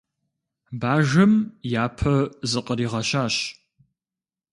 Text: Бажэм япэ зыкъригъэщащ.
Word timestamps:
Бажэм 0.79 1.33
япэ 1.83 2.13
зыкъригъэщащ. 2.51 3.35